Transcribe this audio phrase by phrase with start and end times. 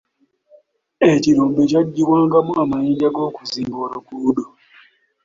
[1.11, 4.45] Ekirombe kyaggybwangamu amayinja g'okuzimba oluguudo.